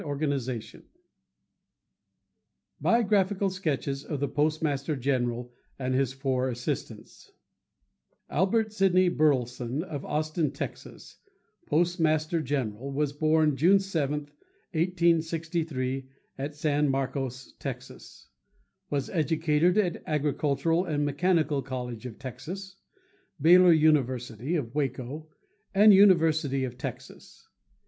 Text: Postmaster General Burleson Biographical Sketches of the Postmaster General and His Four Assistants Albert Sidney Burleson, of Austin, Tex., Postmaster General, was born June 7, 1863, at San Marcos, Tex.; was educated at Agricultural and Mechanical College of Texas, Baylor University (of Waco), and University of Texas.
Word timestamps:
Postmaster 0.03 0.35
General 0.35 0.69
Burleson 0.71 0.83
Biographical 2.79 3.49
Sketches 3.51 4.03
of 4.03 4.19
the 4.19 4.27
Postmaster 4.27 4.95
General 4.95 5.53
and 5.77 5.93
His 5.93 6.11
Four 6.11 6.49
Assistants 6.49 7.31
Albert 8.27 8.73
Sidney 8.73 9.09
Burleson, 9.09 9.83
of 9.83 10.03
Austin, 10.03 10.49
Tex., 10.53 10.87
Postmaster 11.67 12.41
General, 12.41 12.91
was 12.91 13.13
born 13.13 13.55
June 13.55 13.79
7, 13.79 14.21
1863, 14.71 16.09
at 16.39 16.55
San 16.55 16.89
Marcos, 16.89 17.53
Tex.; 17.59 18.27
was 18.89 19.07
educated 19.11 19.77
at 19.77 20.01
Agricultural 20.07 20.83
and 20.83 21.05
Mechanical 21.05 21.61
College 21.61 22.07
of 22.07 22.17
Texas, 22.17 22.77
Baylor 23.39 23.71
University 23.71 24.55
(of 24.55 24.73
Waco), 24.73 25.27
and 25.75 25.93
University 25.93 26.63
of 26.63 26.75
Texas. 26.79 27.47